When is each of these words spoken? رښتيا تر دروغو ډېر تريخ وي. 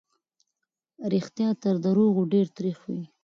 رښتيا 1.13 1.49
تر 1.63 1.75
دروغو 1.85 2.21
ډېر 2.33 2.47
تريخ 2.57 2.77
وي. 2.91 3.03